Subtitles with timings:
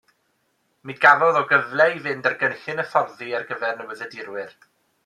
[0.91, 4.61] Mi gafodd o gyfle i fynd ar gynllun hyfforddi ar gyfer newyddiadurwyr.